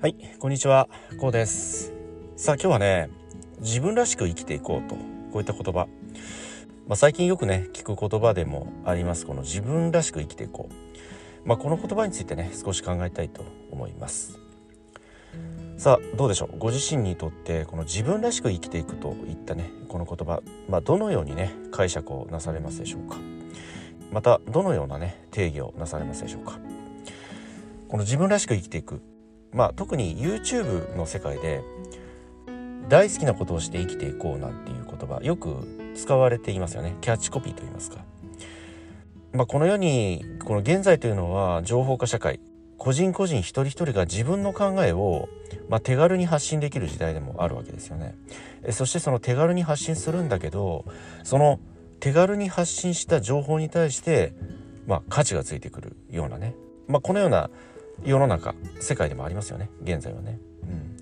[0.00, 1.92] はい、こんにちは、こうです。
[2.36, 3.10] さあ今日はね、
[3.58, 5.02] 自分らしく生きていこうと、こ
[5.34, 5.88] ういった言葉。
[6.86, 11.48] まあ、最近よくね、聞く言葉でもあります、この自分らしく生きていこう。
[11.48, 14.38] まあ、この言葉についてね、少し考えたいと思います。
[15.78, 16.56] さあ、どうでしょう？
[16.58, 23.16] ご自身にとって、この自分らしく生きていくといったね、この言葉、まあ、どのようにね、解釈をなされますでしょうか？
[24.12, 26.60] また、どのようなね、定義をなされますでしょうか？
[27.88, 29.02] この自分らしく生きていく
[29.52, 31.62] まあ特に YouTube の世界で
[32.88, 36.96] 大好きなことをして生きていこうなんていう言葉よく使われていますよね。
[37.00, 37.98] キャッチコピーと言いますか、
[39.32, 42.40] まあ、この世にこの現在というのは情報化社会。
[42.78, 45.28] 個人個人一人一人が自分の考えを、
[45.68, 48.14] まあ、手軽に発信できる時代でもあるわけですよね。
[48.62, 50.84] えそしてその手軽に発信するんだけど
[51.24, 51.58] その
[51.98, 54.32] 手軽に発信した情報に対して、
[54.86, 56.54] まあ、価値がついてくるようなね、
[56.86, 57.50] まあ、このような
[58.04, 60.38] 世の中世界でもありますよね現在はね。
[60.62, 60.96] うん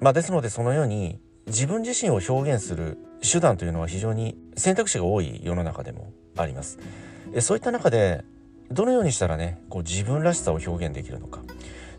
[0.00, 6.78] まあ、ですのでそのように自分自身を表現する手段というのは非常に選択肢が多い世の中でもあります。
[7.32, 8.24] えそういった中で
[8.70, 11.40] どのようにしたらねこう自分らしさを表現できるのか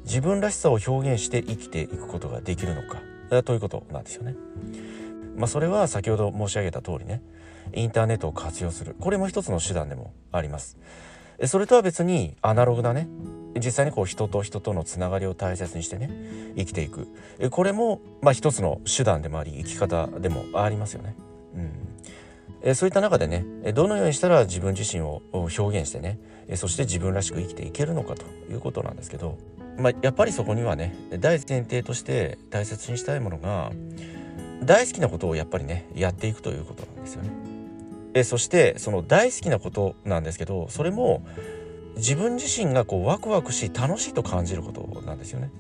[0.04, 3.02] 自分らしさを表現して生きていくことができるのか
[3.32, 4.36] えということなんですよね。
[5.36, 7.22] まあ、それは先ほど申し上げた通りね
[7.74, 10.78] インターネットを活用するこれも一つの手段でもあります。
[11.40, 13.08] えそれとは別にアナログなね
[13.60, 16.10] 実際にこう人と人とのつながりを大切にしてね
[16.56, 17.08] 生きていく
[17.40, 21.16] えこれもまあ一つの手段でもあり生き方でもありますよね。
[21.56, 21.72] うん
[22.62, 29.38] えそういった中でねえどのようにしたら自分自身を表現してねえそして自分らしく生きていけるのかということなんですけど、
[29.78, 33.72] まあ、やっぱりそこにはね大前提として大切にしたいものが
[34.64, 37.30] 大好きなことをやっぱりねやっていくということなんですよね。
[38.14, 41.26] えそしてその大好きなことなんですけどそれも
[41.98, 45.52] 自分自身がこうワクワクし楽しいと感じることなんですよね。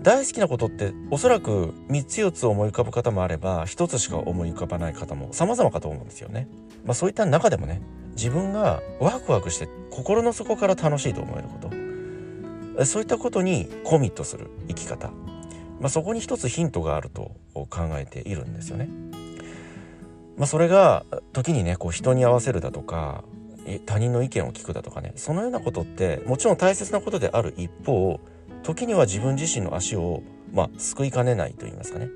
[0.00, 6.46] 大好きなことっておそらく3つ4つ思い浮かぶ方もあれば1つしか思い浮かばない方も様々かと思うんですよね。
[6.84, 7.80] まあ、そういった中でもね
[8.14, 11.70] 自分がワクワクして心の底から楽しいと思えるこ
[12.76, 15.08] とそういったことにコミットする生き方、
[15.80, 18.88] まあ、そこに一つヒントがあると考えているんですよね。
[20.36, 23.24] まあ、それが時にねこう人に合わせるだとか
[23.86, 25.12] 他人の意見を聞くだとかね。
[25.16, 28.20] そのようなことってもちろん大切なことである一方
[28.62, 32.08] 時には自分自身の足をまあ救いかねないと言いますかね。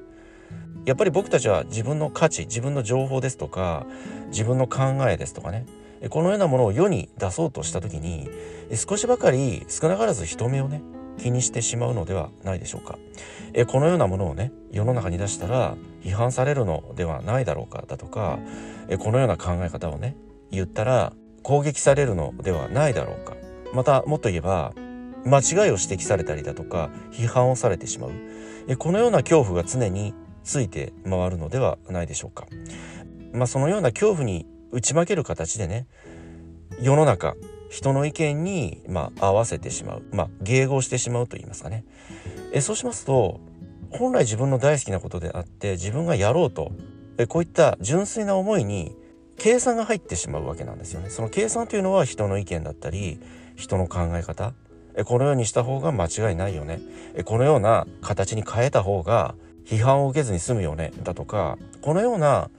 [0.84, 3.86] やっぱり僕たちは自分の価値自分の情報ですとか
[4.28, 5.66] 自分の考えですとかね。
[6.10, 8.30] このようなものを世に出そうとした時に
[8.74, 10.80] 少しばかり少なからず人目をね
[11.18, 12.98] 気にしてしまうのではないでしょうか。
[13.52, 18.38] えこのようなものをね世の中に出したら批判されるのではないだろうかだとか
[18.88, 20.16] えこのような考え方をね
[20.50, 21.12] 言ったら
[21.42, 23.36] 攻撃されるのではないだろうか。
[23.72, 24.72] またもっと言えば
[25.24, 28.10] 間違いを指摘されたりだとか批判をされてしまう。
[28.68, 32.46] えこのような恐怖が常について回るのではないでしょうか。
[33.32, 35.86] まあそのような恐怖に打ち負ける形でね
[36.80, 37.34] 世の中
[37.70, 41.84] 人の意見に、まあ、合わせてしまう、まあ、迎合してしまうと言いますかね。
[42.52, 43.40] えそうしますと
[43.90, 46.72] 本来自分の大好きなことであって自分がやろうと
[47.18, 48.96] えこういった純粋な思いに
[49.38, 51.10] 計算が入ってしまうわけなんですよね。
[51.10, 53.20] その計算というのは人の意見だったり
[53.56, 54.52] 人の考え方。
[54.96, 56.80] えこのようにした方が間違いないよね。
[57.14, 60.92] えこのような形に変えた方が批判を受けずに済むよね。
[61.02, 62.50] だとかこのような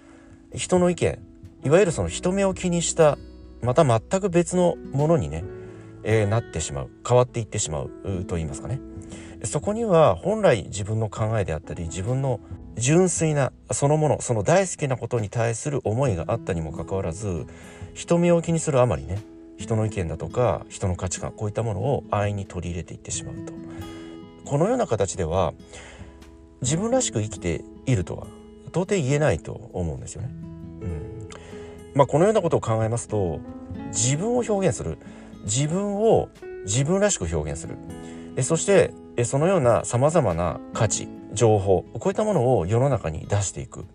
[0.53, 1.19] 人の意見
[1.65, 3.17] いわゆるその人目を気にした
[3.61, 5.43] また全く別のものにね、
[6.03, 6.89] えー、なってしまう。
[7.05, 7.89] 変わっていってしまう
[8.25, 8.79] と言いますかね。
[9.43, 12.39] そこには本来自分の考えであったり自分の
[12.79, 17.45] 純粋なそのものその大好きなことに対する思いがあったにもかかわらず
[17.93, 19.21] 人目を気にするあまりね
[19.57, 23.53] 人の意見だとか人の価値観こういったものを安易に取り入れていってしまうと。
[24.45, 25.53] このような形では
[26.61, 28.25] 自分らしく生きているとは
[28.67, 30.29] 到底言えないと思うんですよね。
[30.81, 31.29] うん。
[31.93, 33.39] まあ、このようなことを考えますと
[33.87, 34.97] 自分を表現する。
[35.43, 36.29] 自分を
[36.65, 37.77] 自分らしく表現する。
[38.43, 38.93] そして
[39.25, 41.18] そのようなさまざまな価値。
[41.33, 43.85] 情報こういったものを世の中に出していく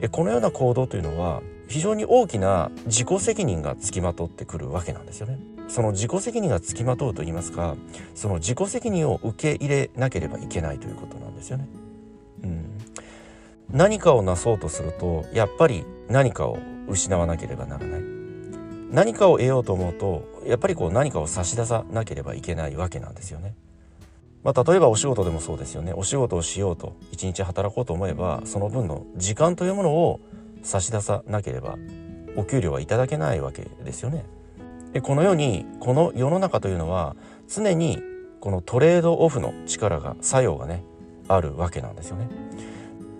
[0.00, 5.38] えこのような行動というのは非常に大きな自己責任がつきまとってくるわけなんですよね。
[5.68, 7.74] その自己責任がつきまとうと言いますか
[8.14, 11.66] その自己責任を受け入れなければいけないということなんですよね。
[12.42, 12.66] うん、
[13.70, 18.02] 何かをなそうとするとやっぱり何かを失わなければならない
[18.90, 23.54] 何かを得ようと思うとやっぱりこう何かを差し出さなければいけないわけなんですよね。
[24.44, 30.20] まあ、例えばお仕事でもそうですよねお仕事をしようと一日働こうと思えばその分の時間というものを
[30.62, 31.76] 差し出さなければ
[32.36, 34.24] お給料はいただけないわけですよね。
[34.92, 37.16] でこのようにこの世の中というのは
[37.48, 38.00] 常に
[38.40, 40.84] このトレードオフの力が作用がね
[41.26, 42.28] あるわけなんですよね。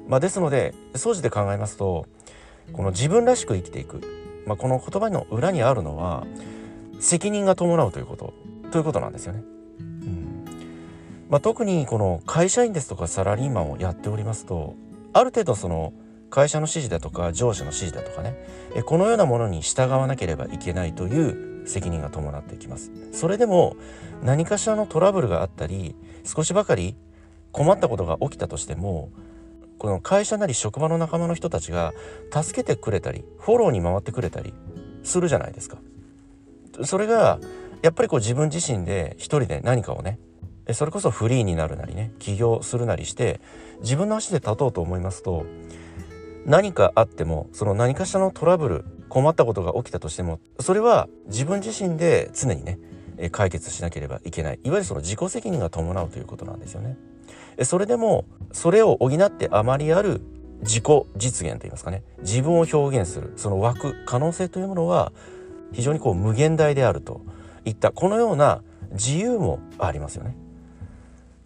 [0.07, 2.07] まあ、ですので総じて考えますと
[2.73, 4.03] この自分らしく生きていく、
[4.47, 6.27] まあ、この言葉の裏にあるのは
[7.01, 8.35] 責任が伴うということ
[8.71, 9.54] ということなんですよね。
[11.35, 14.77] まあ、特にこの会社員ですとかサラリーマンをやっておりますと
[15.13, 15.93] ある程度その
[16.31, 18.37] 会社の指示だとか上司の指示だとかね
[18.85, 22.93] このようなものに従わなければいけないという責任が伴ってきます。
[23.11, 23.75] それでも
[24.23, 26.95] 何かしらのトラブルがあったり少しばかり
[27.51, 29.11] 困ったことが起きたとしても
[29.79, 31.95] この会社なり職場の仲間の人たちが
[32.33, 34.55] 助けてくれたりフォローに回ってくれたり
[35.03, 35.79] するじゃないですか。
[36.85, 37.41] それが
[37.83, 40.21] やっぱりこう自分自身で一人で何かをね
[40.73, 43.41] それこそフリーになるなりね起業するなりして
[43.81, 45.45] 自分の足で立とうと思いますと
[46.47, 52.79] 何かあってもその何かしらのトラブル困ったことが起きたとしてもそれは自分自身で常にね
[53.31, 56.97] 解決しなければいけないいわゆるその自己責任が伴うということなんですよね。
[57.63, 60.21] それでもそれを補ってあまりある
[60.63, 60.85] 自己
[61.17, 65.13] 実現といいますかね自分を表現するその枠可能性というものは
[65.73, 67.21] 非常にこう無限大であると
[67.65, 68.63] いったこのような
[68.93, 70.37] 自由もありますよね。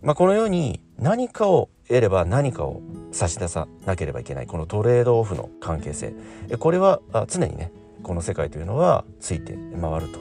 [0.03, 6.15] まあ、このように何かを得れば何かを差し出さなければいけないこのトレードオフの関係性。
[6.59, 7.73] これは常にね
[8.03, 10.21] この世界というのはついて回ると、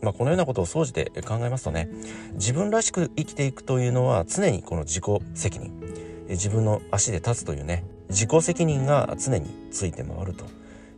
[0.00, 1.88] まあ、このようなことを総じて考えますとね
[2.34, 5.04] 自分らしく生きていくというのは常にこの自己
[5.34, 5.72] 責任。
[6.28, 10.44] 自分の足で立つというね自己責任が常について回ると。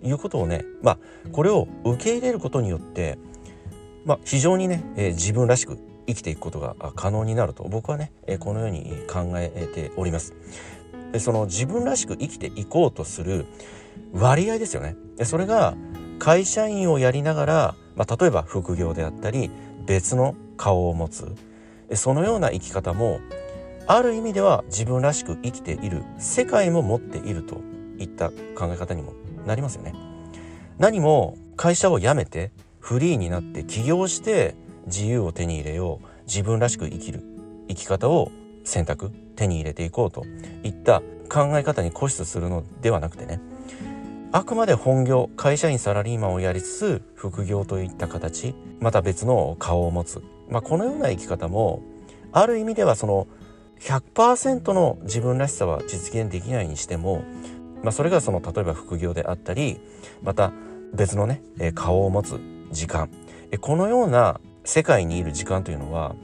[0.04, 0.98] いうことをねまあ
[1.30, 3.18] これを受け入れることによって
[4.04, 5.78] まあ、非常にね、え、自分らしく
[6.14, 10.34] 生きていくことが可能になると僕はねこのように考えております。
[11.18, 13.46] その自分らしく生きていこうとする
[14.12, 14.96] 割合ですよね。
[15.24, 15.74] それが
[16.18, 19.50] 会社員をやりながら、まあ、例えば副業であったり
[19.86, 21.34] 別の顔を持つ。
[21.94, 23.20] そのような生き方も
[23.86, 27.60] ある意味では自分らしく生きている世界も持っていると
[27.98, 29.12] いった考え方にも
[29.46, 29.92] なりますよね。
[30.78, 32.50] 何も会社を辞めて
[32.80, 34.54] フリーになって起業して
[34.86, 37.22] 自由を手に入れよう自分らしく生きる
[37.68, 38.30] 生き方を
[38.64, 40.24] 選択手に入れていこうと
[40.62, 43.40] いった考え方に固執するのではなくてね
[44.32, 51.82] あくまで本業会社員サラリーマンをやりつつ副業といった形また別の顔を持つ、まあ、このような生き方も
[52.32, 53.26] ある意味ではその
[53.80, 57.24] 100%の自分らしさは実現できないにしても、
[57.82, 59.80] まあ、それがその例えば副業であったり
[60.22, 60.52] また
[60.94, 61.42] 別のね
[61.74, 62.40] 顔を持つ
[62.70, 63.10] 時間
[63.60, 66.14] このような世界にいる時間というのは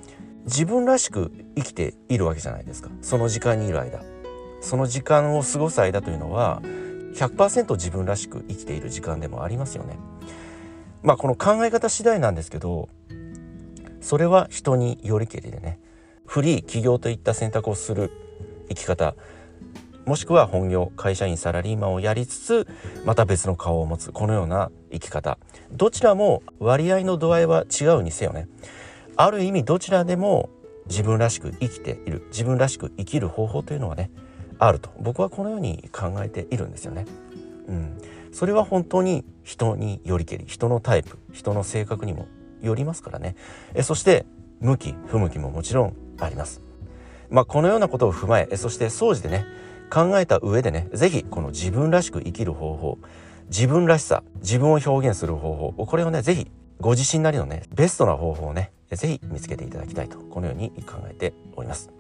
[0.44, 2.90] 自分らしく生きているわけじゃないですか。
[3.02, 4.00] その時間にいる間。
[4.61, 6.61] その時間を過ごす間というのは
[7.14, 9.99] 100%自分らしく生きている時間でもありますよね。
[11.02, 12.88] まあこの考え方次第なんですけど
[14.00, 15.79] それは人によりけりでね。
[16.26, 18.11] フリー起業といった選択をする
[18.69, 19.14] 生き方。
[20.08, 22.66] もしくは本業会社員サラリーマンをやりつつ
[23.05, 25.37] また別の顔を持つこのような生き方。
[25.70, 28.49] どちらも割合の度合いは違うにせよね。
[29.16, 30.49] ある意味どちらでも
[30.87, 34.10] 自分らしく生きている自分らしく生きる方法というのはね
[34.58, 34.88] あると。
[34.99, 37.05] 僕はこのように考えているんですよね。
[37.66, 37.99] うん、
[38.32, 42.28] それは本当に人によりけり人のタイプ人の性格にも
[42.62, 43.36] よりますからね。
[43.74, 44.24] えそして
[44.60, 46.62] 向き不向きももちろんあります。
[47.29, 49.44] まあ、このようなことを踏まえそして総じてね
[49.91, 52.99] 考えた上でね是非この自分らしく生きる方法
[53.49, 61.91] 自分らしさ自分を表現する方法これをね是非ご自身なりのねベストな方法をね是非見つけていただきたいとこのように考えております。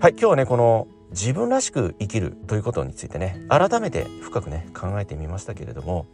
[0.00, 6.06] はい今日はねこの自分らしく生きるということについてね改めて深くね考えてみましたけれども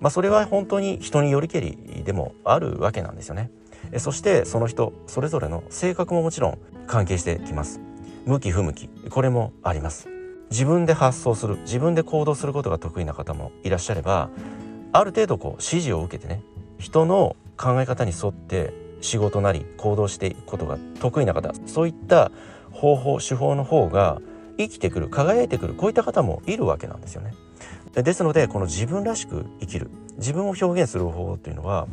[0.00, 3.50] まあそれは本当に人によりけりでもあるわけなんですよね。
[3.98, 7.80] そしてその人それぞれの性格ももちろん関係してきます。
[8.26, 10.13] 向き不向きこれもあります。
[10.50, 14.30] 自分で発想する自分で行動することが得意な方もいらっしゃれば
[14.92, 16.42] ある程度こう指示を受けてね
[16.78, 22.30] 人の考え方に沿って仕事なり行動していくことが得意な方そういった
[22.70, 24.20] 方法手法の方が
[24.58, 27.34] 生きてくる輝いてくるこういった方もいるわけなんですよね。
[27.94, 31.86] ですのでこの自分らしく生きる自分を表現する方法というのは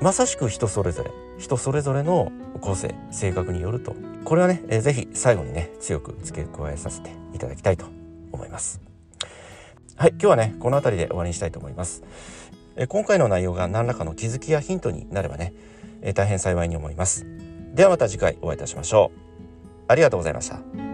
[0.00, 3.94] まさしく人それぞれ人それぞれの個性性格によると。
[4.24, 7.86] これはね、えー、ぜひ最後にね強く付け加えさせていただきたいと
[8.32, 8.80] 思います。
[9.96, 12.02] はい今日はねこの辺りで終わりにしたいと思います、
[12.76, 15.54] えー、今回の内容が何らかの気づきやヒントになればね、
[16.02, 17.26] えー、大変幸いに思います。
[17.74, 19.20] ではまた次回お会いいたしましょう。
[19.88, 20.85] ありがとうございました。